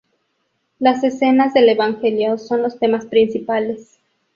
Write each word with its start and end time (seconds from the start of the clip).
Las 0.79 1.03
escenas 1.03 1.53
del 1.53 1.69
Evangelio 1.69 2.39
son 2.39 2.63
los 2.63 2.79
temas 2.79 3.05
principales. 3.05 3.99